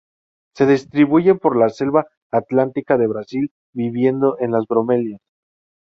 Se 0.55 0.65
distribuyen 0.65 1.37
por 1.37 1.55
la 1.55 1.69
selva 1.69 2.07
atlántica 2.31 2.97
de 2.97 3.05
Brasil, 3.05 3.51
viviendo 3.71 4.35
en 4.39 4.51
las 4.51 4.65
bromelias. 4.65 5.21